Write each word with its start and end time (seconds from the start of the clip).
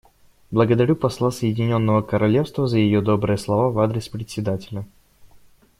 Благодарю 0.49 0.95
посла 0.95 1.29
Соединенного 1.29 2.01
Королевства 2.01 2.65
за 2.65 2.79
ее 2.79 3.01
добрые 3.01 3.37
слова 3.37 3.69
в 3.69 3.77
адрес 3.77 4.07
Председателя. 4.09 4.87